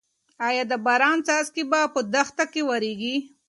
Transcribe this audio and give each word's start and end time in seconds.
ايا 0.47 0.63
د 0.71 0.73
باران 0.85 1.17
څاڅکي 1.27 1.63
به 1.71 1.81
په 1.93 1.99
دښته 2.13 2.45
کې 2.51 2.61
واوریږي؟ 2.65 3.15